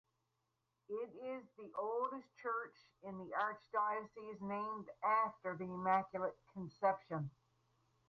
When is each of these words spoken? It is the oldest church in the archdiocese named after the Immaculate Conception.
It 0.89 1.13
is 1.13 1.43
the 1.59 1.71
oldest 1.77 2.25
church 2.41 2.73
in 3.03 3.19
the 3.19 3.29
archdiocese 3.37 4.41
named 4.41 4.87
after 5.03 5.55
the 5.55 5.65
Immaculate 5.71 6.33
Conception. 6.55 7.29